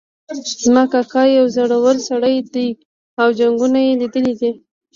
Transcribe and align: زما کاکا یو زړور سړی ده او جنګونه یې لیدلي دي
زما 0.63 0.83
کاکا 0.91 1.21
یو 1.37 1.45
زړور 1.55 1.95
سړی 2.09 2.35
ده 2.53 2.67
او 3.21 3.27
جنګونه 3.39 3.79
یې 3.85 3.93
لیدلي 4.01 4.33
دي 4.41 4.51